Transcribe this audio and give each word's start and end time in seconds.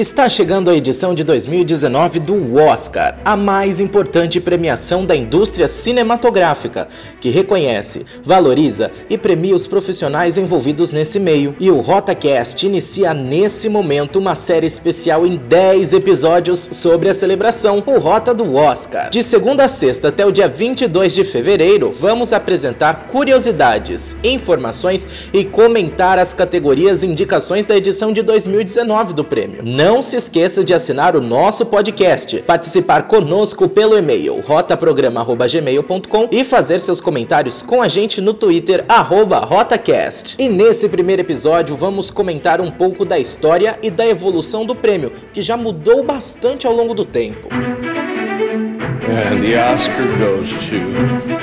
Está 0.00 0.30
chegando 0.30 0.70
a 0.70 0.74
edição 0.74 1.14
de 1.14 1.22
2019 1.22 2.20
do 2.20 2.56
Oscar, 2.56 3.18
a 3.22 3.36
mais 3.36 3.80
importante 3.80 4.40
premiação 4.40 5.04
da 5.04 5.14
indústria 5.14 5.68
cinematográfica, 5.68 6.88
que 7.20 7.28
reconhece, 7.28 8.06
valoriza 8.24 8.90
e 9.10 9.18
premia 9.18 9.54
os 9.54 9.66
profissionais 9.66 10.38
envolvidos 10.38 10.90
nesse 10.90 11.20
meio. 11.20 11.54
E 11.60 11.70
o 11.70 11.82
RotaCast 11.82 12.66
inicia 12.66 13.12
nesse 13.12 13.68
momento 13.68 14.18
uma 14.18 14.34
série 14.34 14.66
especial 14.66 15.26
em 15.26 15.36
10 15.36 15.92
episódios 15.92 16.70
sobre 16.72 17.10
a 17.10 17.12
celebração, 17.12 17.82
o 17.84 17.98
Rota 17.98 18.32
do 18.32 18.54
Oscar. 18.54 19.10
De 19.10 19.22
segunda 19.22 19.66
a 19.66 19.68
sexta 19.68 20.08
até 20.08 20.24
o 20.24 20.32
dia 20.32 20.48
22 20.48 21.12
de 21.12 21.24
fevereiro, 21.24 21.92
vamos 21.92 22.32
apresentar 22.32 23.06
curiosidades, 23.06 24.16
informações 24.24 25.28
e 25.30 25.44
comentar 25.44 26.18
as 26.18 26.32
categorias 26.32 27.02
e 27.02 27.06
indicações 27.06 27.66
da 27.66 27.76
edição 27.76 28.14
de 28.14 28.22
2019 28.22 29.12
do 29.12 29.22
prêmio. 29.22 29.60
Não 29.62 29.89
não 29.90 30.02
se 30.02 30.14
esqueça 30.14 30.62
de 30.62 30.72
assinar 30.72 31.16
o 31.16 31.20
nosso 31.20 31.66
podcast, 31.66 32.40
participar 32.42 33.08
conosco 33.08 33.68
pelo 33.68 33.98
e-mail 33.98 34.40
rotaprograma.gmail.com 34.40 36.28
e 36.30 36.44
fazer 36.44 36.80
seus 36.80 37.00
comentários 37.00 37.60
com 37.60 37.82
a 37.82 37.88
gente 37.88 38.20
no 38.20 38.32
Twitter, 38.32 38.84
rotacast. 38.88 40.36
E 40.38 40.48
nesse 40.48 40.88
primeiro 40.88 41.22
episódio 41.22 41.76
vamos 41.76 42.08
comentar 42.08 42.60
um 42.60 42.70
pouco 42.70 43.04
da 43.04 43.18
história 43.18 43.80
e 43.82 43.90
da 43.90 44.06
evolução 44.06 44.64
do 44.64 44.76
prêmio, 44.76 45.10
que 45.32 45.42
já 45.42 45.56
mudou 45.56 46.04
bastante 46.04 46.68
ao 46.68 46.72
longo 46.72 46.94
do 46.94 47.04
tempo. 47.04 47.48
And 49.10 49.42
the 49.42 49.58
Oscar 49.58 50.06
goes 50.20 50.50
to... 50.50 51.39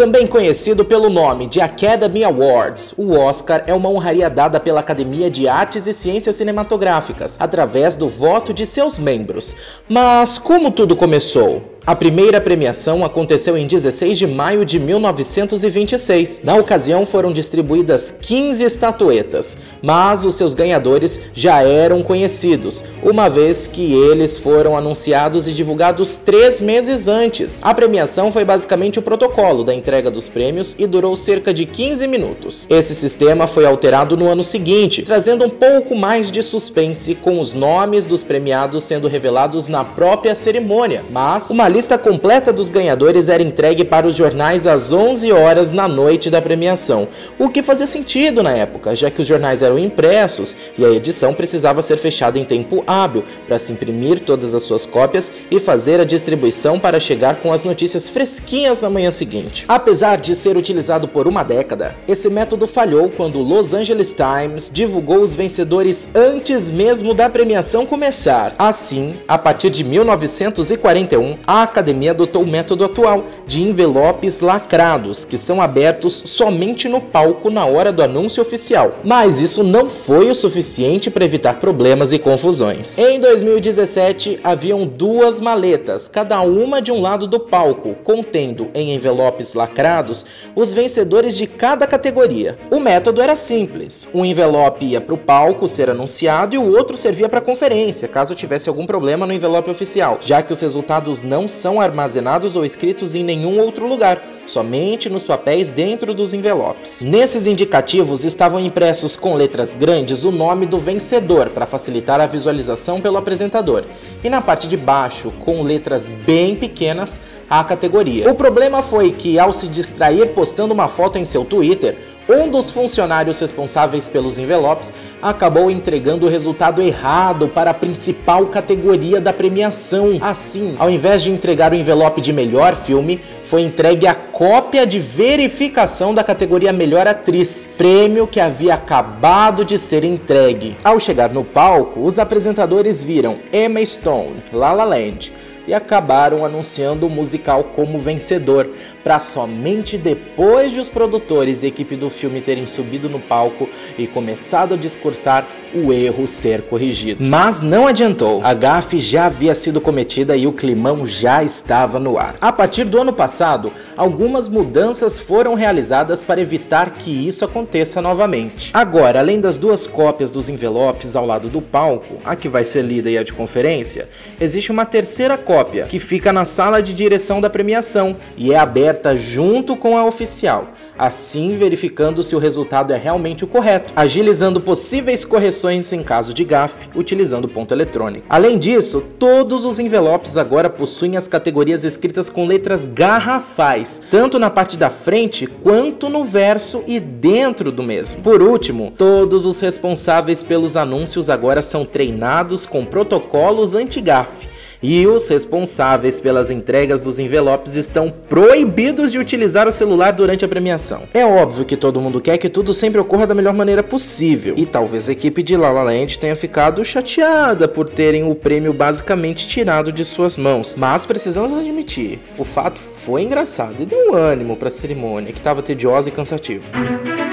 Também 0.00 0.26
conhecido 0.26 0.82
pelo 0.82 1.10
nome 1.10 1.46
de 1.46 1.60
Academy 1.60 2.24
Awards, 2.24 2.94
o 2.96 3.12
Oscar 3.12 3.64
é 3.66 3.74
uma 3.74 3.90
honraria 3.90 4.30
dada 4.30 4.58
pela 4.58 4.80
Academia 4.80 5.30
de 5.30 5.46
Artes 5.46 5.86
e 5.86 5.92
Ciências 5.92 6.36
Cinematográficas 6.36 7.36
através 7.38 7.96
do 7.96 8.08
voto 8.08 8.54
de 8.54 8.64
seus 8.64 8.98
membros. 8.98 9.54
Mas 9.86 10.38
como 10.38 10.70
tudo 10.70 10.96
começou? 10.96 11.78
A 11.86 11.96
primeira 11.96 12.40
premiação 12.40 13.04
aconteceu 13.04 13.56
em 13.56 13.66
16 13.66 14.18
de 14.18 14.26
maio 14.26 14.66
de 14.66 14.78
1926. 14.78 16.42
Na 16.44 16.54
ocasião 16.54 17.06
foram 17.06 17.32
distribuídas 17.32 18.14
15 18.20 18.62
estatuetas, 18.64 19.56
mas 19.82 20.24
os 20.24 20.34
seus 20.34 20.52
ganhadores 20.52 21.18
já 21.32 21.62
eram 21.62 22.02
conhecidos, 22.02 22.84
uma 23.02 23.28
vez 23.28 23.66
que 23.66 23.94
eles 23.94 24.38
foram 24.38 24.76
anunciados 24.76 25.48
e 25.48 25.52
divulgados 25.52 26.16
três 26.16 26.60
meses 26.60 27.08
antes. 27.08 27.60
A 27.62 27.72
premiação 27.72 28.30
foi 28.30 28.44
basicamente 28.44 28.98
o 28.98 29.02
protocolo 29.02 29.64
da 29.64 29.74
entrega 29.74 30.10
dos 30.10 30.28
prêmios 30.28 30.76
e 30.78 30.86
durou 30.86 31.16
cerca 31.16 31.52
de 31.52 31.64
15 31.64 32.06
minutos. 32.06 32.66
Esse 32.68 32.94
sistema 32.94 33.46
foi 33.46 33.64
alterado 33.64 34.18
no 34.18 34.28
ano 34.28 34.44
seguinte, 34.44 35.02
trazendo 35.02 35.44
um 35.44 35.50
pouco 35.50 35.96
mais 35.96 36.30
de 36.30 36.42
suspense 36.42 37.14
com 37.14 37.40
os 37.40 37.54
nomes 37.54 38.04
dos 38.04 38.22
premiados 38.22 38.84
sendo 38.84 39.08
revelados 39.08 39.66
na 39.66 39.82
própria 39.82 40.34
cerimônia, 40.34 41.02
mas 41.10 41.50
uma 41.50 41.69
lista 41.70 41.96
completa 41.96 42.52
dos 42.52 42.68
ganhadores 42.68 43.28
era 43.28 43.42
entregue 43.42 43.84
para 43.84 44.06
os 44.06 44.14
jornais 44.14 44.66
às 44.66 44.92
11 44.92 45.32
horas 45.32 45.72
na 45.72 45.88
noite 45.88 46.28
da 46.28 46.42
premiação, 46.42 47.08
o 47.38 47.48
que 47.48 47.62
fazia 47.62 47.86
sentido 47.86 48.42
na 48.42 48.52
época, 48.52 48.94
já 48.94 49.10
que 49.10 49.20
os 49.20 49.26
jornais 49.26 49.62
eram 49.62 49.78
impressos 49.78 50.56
e 50.76 50.84
a 50.84 50.90
edição 50.90 51.32
precisava 51.32 51.80
ser 51.80 51.96
fechada 51.96 52.38
em 52.38 52.44
tempo 52.44 52.82
hábil 52.86 53.24
para 53.46 53.58
se 53.58 53.72
imprimir 53.72 54.20
todas 54.20 54.52
as 54.54 54.62
suas 54.62 54.84
cópias 54.84 55.32
e 55.50 55.58
fazer 55.58 56.00
a 56.00 56.04
distribuição 56.04 56.78
para 56.78 57.00
chegar 57.00 57.36
com 57.36 57.52
as 57.52 57.64
notícias 57.64 58.10
fresquinhas 58.10 58.80
na 58.82 58.90
manhã 58.90 59.10
seguinte. 59.10 59.64
Apesar 59.68 60.16
de 60.16 60.34
ser 60.34 60.56
utilizado 60.56 61.06
por 61.06 61.28
uma 61.28 61.42
década, 61.42 61.94
esse 62.08 62.28
método 62.28 62.66
falhou 62.66 63.08
quando 63.08 63.38
o 63.38 63.42
Los 63.42 63.72
Angeles 63.72 64.14
Times 64.14 64.70
divulgou 64.72 65.20
os 65.20 65.34
vencedores 65.34 66.08
antes 66.14 66.68
mesmo 66.70 67.14
da 67.14 67.30
premiação 67.30 67.86
começar. 67.86 68.54
Assim, 68.58 69.14
a 69.28 69.38
partir 69.38 69.70
de 69.70 69.84
1941, 69.84 71.36
a 71.46 71.59
a 71.60 71.64
academia 71.64 72.12
adotou 72.12 72.42
o 72.42 72.46
método 72.46 72.84
atual 72.84 73.24
de 73.46 73.62
envelopes 73.62 74.40
lacrados, 74.40 75.24
que 75.24 75.36
são 75.36 75.60
abertos 75.60 76.22
somente 76.26 76.88
no 76.88 77.00
palco 77.00 77.50
na 77.50 77.66
hora 77.66 77.92
do 77.92 78.02
anúncio 78.02 78.42
oficial. 78.42 78.92
Mas 79.04 79.40
isso 79.40 79.62
não 79.62 79.88
foi 79.88 80.30
o 80.30 80.34
suficiente 80.34 81.10
para 81.10 81.24
evitar 81.24 81.60
problemas 81.60 82.12
e 82.12 82.18
confusões. 82.18 82.98
Em 82.98 83.20
2017, 83.20 84.40
haviam 84.42 84.86
duas 84.86 85.40
maletas, 85.40 86.08
cada 86.08 86.40
uma 86.40 86.80
de 86.80 86.90
um 86.90 87.00
lado 87.00 87.26
do 87.26 87.38
palco, 87.38 87.94
contendo 88.02 88.68
em 88.74 88.94
envelopes 88.94 89.54
lacrados 89.54 90.24
os 90.54 90.72
vencedores 90.72 91.36
de 91.36 91.46
cada 91.46 91.86
categoria. 91.86 92.56
O 92.70 92.80
método 92.80 93.20
era 93.20 93.36
simples: 93.36 94.08
um 94.14 94.24
envelope 94.24 94.86
ia 94.86 95.00
para 95.00 95.14
o 95.14 95.18
palco 95.18 95.68
ser 95.68 95.90
anunciado 95.90 96.54
e 96.54 96.58
o 96.58 96.70
outro 96.76 96.96
servia 96.96 97.28
para 97.28 97.40
conferência, 97.40 98.08
caso 98.08 98.34
tivesse 98.34 98.68
algum 98.68 98.86
problema 98.86 99.26
no 99.26 99.32
envelope 99.32 99.70
oficial, 99.70 100.18
já 100.22 100.40
que 100.40 100.52
os 100.52 100.60
resultados 100.60 101.22
não 101.22 101.46
são 101.52 101.80
armazenados 101.80 102.56
ou 102.56 102.64
escritos 102.64 103.14
em 103.14 103.24
nenhum 103.24 103.58
outro 103.58 103.86
lugar, 103.86 104.22
somente 104.46 105.08
nos 105.08 105.22
papéis 105.22 105.70
dentro 105.70 106.12
dos 106.12 106.34
envelopes. 106.34 107.02
Nesses 107.02 107.46
indicativos 107.46 108.24
estavam 108.24 108.58
impressos 108.58 109.16
com 109.16 109.34
letras 109.34 109.74
grandes 109.74 110.24
o 110.24 110.32
nome 110.32 110.66
do 110.66 110.78
vencedor 110.78 111.50
para 111.50 111.66
facilitar 111.66 112.20
a 112.20 112.26
visualização 112.26 113.00
pelo 113.00 113.16
apresentador, 113.16 113.84
e 114.22 114.28
na 114.28 114.40
parte 114.40 114.66
de 114.66 114.76
baixo, 114.76 115.32
com 115.40 115.62
letras 115.62 116.10
bem 116.10 116.56
pequenas, 116.56 117.20
a 117.48 117.62
categoria. 117.64 118.30
O 118.30 118.34
problema 118.34 118.82
foi 118.82 119.10
que, 119.10 119.38
ao 119.38 119.52
se 119.52 119.68
distrair 119.68 120.28
postando 120.28 120.72
uma 120.72 120.88
foto 120.88 121.18
em 121.18 121.24
seu 121.24 121.44
Twitter, 121.44 121.96
um 122.28 122.48
dos 122.48 122.70
funcionários 122.70 123.40
responsáveis 123.40 124.08
pelos 124.08 124.38
envelopes 124.38 124.92
acabou 125.20 125.68
entregando 125.68 126.26
o 126.26 126.28
resultado 126.28 126.80
errado 126.80 127.48
para 127.48 127.72
a 127.72 127.74
principal 127.74 128.46
categoria 128.46 129.20
da 129.20 129.32
premiação. 129.32 130.18
Assim, 130.20 130.76
ao 130.78 130.88
invés 130.88 131.24
de 131.24 131.32
entregar 131.40 131.72
o 131.72 131.74
envelope 131.74 132.20
de 132.20 132.34
melhor 132.34 132.76
filme, 132.76 133.18
foi 133.44 133.62
entregue 133.62 134.06
a 134.06 134.14
cópia 134.14 134.86
de 134.86 134.98
verificação 135.00 136.12
da 136.12 136.22
categoria 136.22 136.70
Melhor 136.70 137.08
Atriz, 137.08 137.68
prêmio 137.78 138.26
que 138.26 138.38
havia 138.38 138.74
acabado 138.74 139.64
de 139.64 139.78
ser 139.78 140.04
entregue. 140.04 140.76
Ao 140.84 141.00
chegar 141.00 141.32
no 141.32 141.42
palco, 141.42 142.04
os 142.04 142.18
apresentadores 142.18 143.02
viram 143.02 143.38
Emma 143.50 143.84
Stone, 143.84 144.36
La 144.52 144.72
La 144.72 144.84
Land, 144.84 145.32
e 145.70 145.74
acabaram 145.74 146.44
anunciando 146.44 147.06
o 147.06 147.08
musical 147.08 147.62
como 147.62 147.96
vencedor, 147.96 148.68
para 149.04 149.20
somente 149.20 149.96
depois 149.96 150.72
de 150.72 150.80
os 150.80 150.88
produtores 150.88 151.62
e 151.62 151.68
equipe 151.68 151.94
do 151.94 152.10
filme 152.10 152.40
terem 152.40 152.66
subido 152.66 153.08
no 153.08 153.20
palco 153.20 153.68
e 153.96 154.04
começado 154.08 154.74
a 154.74 154.76
discursar 154.76 155.46
o 155.72 155.92
erro 155.92 156.26
ser 156.26 156.62
corrigido. 156.62 157.24
Mas 157.24 157.60
não 157.60 157.86
adiantou, 157.86 158.40
a 158.42 158.52
gafe 158.52 158.98
já 158.98 159.26
havia 159.26 159.54
sido 159.54 159.80
cometida 159.80 160.36
e 160.36 160.44
o 160.44 160.52
climão 160.52 161.06
já 161.06 161.44
estava 161.44 162.00
no 162.00 162.18
ar. 162.18 162.34
A 162.40 162.50
partir 162.50 162.82
do 162.82 163.00
ano 163.00 163.12
passado, 163.12 163.72
algumas 163.96 164.48
mudanças 164.48 165.20
foram 165.20 165.54
realizadas 165.54 166.24
para 166.24 166.40
evitar 166.40 166.90
que 166.90 167.28
isso 167.28 167.44
aconteça 167.44 168.02
novamente. 168.02 168.72
Agora, 168.74 169.20
além 169.20 169.38
das 169.38 169.56
duas 169.56 169.86
cópias 169.86 170.32
dos 170.32 170.48
envelopes 170.48 171.14
ao 171.14 171.24
lado 171.24 171.48
do 171.48 171.62
palco, 171.62 172.16
a 172.24 172.34
que 172.34 172.48
vai 172.48 172.64
ser 172.64 172.82
lida 172.82 173.08
e 173.08 173.16
a 173.16 173.22
de 173.22 173.32
conferência, 173.32 174.08
existe 174.40 174.72
uma 174.72 174.84
terceira 174.84 175.38
cópia 175.38 175.59
que 175.88 175.98
fica 175.98 176.32
na 176.32 176.44
sala 176.44 176.82
de 176.82 176.94
direção 176.94 177.40
da 177.40 177.50
premiação 177.50 178.16
e 178.36 178.52
é 178.52 178.58
aberta 178.58 179.00
aberta 179.00 179.16
junto 179.16 179.76
com 179.76 179.96
a 179.96 180.04
oficial, 180.04 180.68
assim 180.98 181.56
verificando 181.56 182.22
se 182.22 182.36
o 182.36 182.38
resultado 182.38 182.92
é 182.92 182.96
realmente 182.96 183.44
o 183.44 183.46
correto, 183.46 183.92
agilizando 183.96 184.60
possíveis 184.60 185.24
correções 185.24 185.92
em 185.92 186.02
caso 186.02 186.34
de 186.34 186.44
gafe, 186.44 186.88
utilizando 186.94 187.48
ponto 187.48 187.72
eletrônico. 187.72 188.26
Além 188.28 188.58
disso, 188.58 189.02
todos 189.18 189.64
os 189.64 189.78
envelopes 189.78 190.36
agora 190.36 190.68
possuem 190.68 191.16
as 191.16 191.28
categorias 191.28 191.84
escritas 191.84 192.28
com 192.28 192.46
letras 192.46 192.86
garrafais, 192.86 194.02
tanto 194.10 194.38
na 194.38 194.50
parte 194.50 194.76
da 194.76 194.90
frente 194.90 195.46
quanto 195.46 196.08
no 196.08 196.24
verso 196.24 196.82
e 196.86 197.00
dentro 197.00 197.72
do 197.72 197.82
mesmo. 197.82 198.22
Por 198.22 198.42
último, 198.42 198.92
todos 198.96 199.46
os 199.46 199.60
responsáveis 199.60 200.42
pelos 200.42 200.76
anúncios 200.76 201.30
agora 201.30 201.62
são 201.62 201.84
treinados 201.84 202.66
com 202.66 202.84
protocolos 202.84 203.74
anti-gafe 203.74 204.49
e 204.82 205.06
os 205.06 205.28
responsáveis 205.28 206.20
pelas 206.20 206.50
entregas 206.50 207.00
dos 207.00 207.18
envelopes 207.18 207.76
estão 207.76 208.10
proibidos 208.10 209.12
de 209.12 209.18
utilizar 209.18 209.68
o 209.68 209.72
celular 209.72 210.12
durante 210.12 210.44
a 210.44 210.48
premiação. 210.48 211.02
É 211.12 211.24
óbvio 211.24 211.64
que 211.64 211.76
todo 211.76 212.00
mundo 212.00 212.20
quer 212.20 212.38
que 212.38 212.48
tudo 212.48 212.72
sempre 212.72 213.00
ocorra 213.00 213.26
da 213.26 213.34
melhor 213.34 213.54
maneira 213.54 213.82
possível, 213.82 214.54
e 214.56 214.66
talvez 214.66 215.08
a 215.08 215.12
equipe 215.12 215.42
de 215.42 215.56
La 215.56 215.70
La 215.70 215.82
Land 215.82 216.18
tenha 216.18 216.36
ficado 216.36 216.84
chateada 216.84 217.68
por 217.68 217.88
terem 217.88 218.28
o 218.28 218.34
prêmio 218.34 218.72
basicamente 218.72 219.46
tirado 219.46 219.92
de 219.92 220.04
suas 220.04 220.36
mãos, 220.36 220.74
mas 220.76 221.06
precisamos 221.06 221.58
admitir, 221.58 222.18
o 222.38 222.44
fato 222.44 222.78
foi 222.78 223.22
engraçado 223.22 223.82
e 223.82 223.86
deu 223.86 224.12
um 224.12 224.14
ânimo 224.14 224.56
para 224.56 224.68
a 224.68 224.70
cerimônia 224.70 225.32
que 225.32 225.38
estava 225.38 225.62
tediosa 225.62 226.08
e 226.08 226.12
cansativa. 226.12 227.29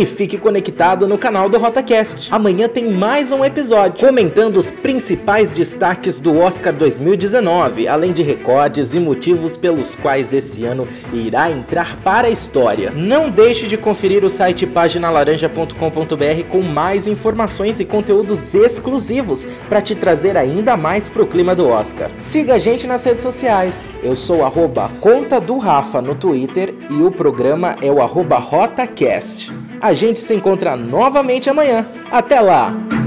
E 0.00 0.06
fique 0.06 0.38
conectado 0.38 1.06
no 1.06 1.18
canal 1.18 1.46
do 1.50 1.58
RotaCast. 1.58 2.32
Amanhã 2.32 2.66
tem 2.66 2.90
mais 2.90 3.30
um 3.30 3.44
episódio 3.44 4.06
comentando 4.06 4.56
os 4.56 4.70
principais 4.70 5.50
destaques 5.50 6.22
do 6.22 6.38
Oscar 6.38 6.72
2019, 6.72 7.86
além 7.86 8.10
de 8.10 8.22
recordes 8.22 8.94
e 8.94 8.98
motivos 8.98 9.58
pelos 9.58 9.94
quais 9.94 10.32
esse 10.32 10.64
ano 10.64 10.88
irá 11.12 11.50
entrar 11.50 11.98
para 11.98 12.28
a 12.28 12.30
história. 12.30 12.90
Não 12.92 13.28
deixe 13.28 13.66
de 13.66 13.76
conferir 13.76 14.24
o 14.24 14.30
site 14.30 14.66
paginalaranja.com.br 14.66 16.48
com 16.48 16.62
mais 16.62 17.06
informações 17.06 17.78
e 17.78 17.84
conteúdos 17.84 18.54
exclusivos 18.54 19.44
para 19.68 19.82
te 19.82 19.94
trazer 19.94 20.34
ainda 20.34 20.78
mais 20.78 21.10
pro 21.10 21.26
clima 21.26 21.54
do 21.54 21.68
Oscar. 21.68 22.10
Siga 22.16 22.54
a 22.54 22.58
gente 22.58 22.86
nas 22.86 23.04
redes 23.04 23.22
sociais. 23.22 23.90
Eu 24.02 24.16
sou 24.16 24.46
arroba 24.46 24.90
conta 24.98 25.38
do 25.38 25.58
Rafa 25.58 26.00
no 26.00 26.14
Twitter 26.14 26.74
e 26.88 27.02
o 27.02 27.10
programa 27.10 27.76
é 27.82 27.92
o 27.92 28.00
arroba 28.00 28.38
RotaCast. 28.38 29.59
A 29.80 29.94
gente 29.94 30.18
se 30.18 30.34
encontra 30.34 30.76
novamente 30.76 31.48
amanhã. 31.48 31.86
Até 32.10 32.40
lá! 32.40 32.99